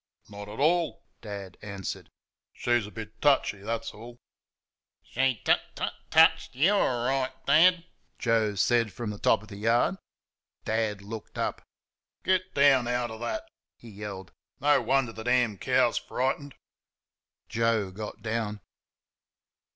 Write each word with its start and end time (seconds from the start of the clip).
"Not 0.29 0.49
at 0.49 0.59
all," 0.59 1.03
Dad 1.21 1.57
answered; 1.61 2.09
"she's 2.53 2.87
a 2.87 2.91
bit 2.91 3.21
touchy, 3.21 3.59
that's 3.59 3.91
all." 3.91 4.17
"She 5.03 5.39
tut 5.45 5.61
tut 5.75 5.93
TUTCHED 6.09 6.55
YOU 6.55 6.73
orright, 6.73 7.33
Dad," 7.45 7.85
Joe 8.17 8.55
said 8.55 8.91
from 8.91 9.11
the 9.11 9.19
top 9.19 9.43
of 9.43 9.49
the 9.49 9.57
yard. 9.57 9.97
Dad 10.65 11.03
looked 11.03 11.37
up. 11.37 11.61
"Get 12.23 12.55
down 12.55 12.87
outer 12.87 13.19
THAT!" 13.19 13.47
he 13.77 13.91
yelled. 13.91 14.31
"No 14.59 14.81
wonder 14.81 15.13
the 15.13 15.21
damn 15.21 15.59
cow's 15.59 15.99
frightened." 15.99 16.55
Joe 17.47 17.91
got 17.91 18.23
down. 18.23 18.59